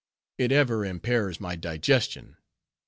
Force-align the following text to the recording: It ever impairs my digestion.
It 0.39 0.51
ever 0.51 0.83
impairs 0.83 1.39
my 1.39 1.55
digestion. 1.55 2.37